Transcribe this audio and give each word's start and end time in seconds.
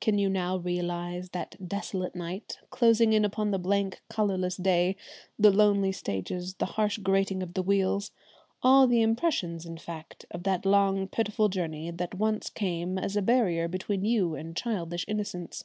Can 0.00 0.18
you 0.18 0.28
now 0.28 0.56
realise 0.56 1.28
that 1.28 1.54
desolate 1.68 2.16
night, 2.16 2.58
closing 2.70 3.12
in 3.12 3.24
upon 3.24 3.52
the 3.52 3.60
blank, 3.60 4.00
colourless 4.10 4.56
day, 4.56 4.96
the 5.38 5.52
lonely 5.52 5.92
stages, 5.92 6.54
the 6.54 6.64
harsh 6.66 6.98
grating 6.98 7.44
of 7.44 7.54
the 7.54 7.62
wheels, 7.62 8.10
all 8.60 8.88
the 8.88 9.02
impressions 9.02 9.64
in 9.64 9.78
fact 9.78 10.26
of 10.32 10.42
that 10.42 10.66
long, 10.66 11.06
pitiful 11.06 11.48
journey 11.48 11.92
that 11.92 12.16
once 12.16 12.50
came 12.50 12.98
as 12.98 13.14
a 13.16 13.22
barrier 13.22 13.68
between 13.68 14.04
you 14.04 14.34
and 14.34 14.56
childish 14.56 15.04
innocence? 15.06 15.62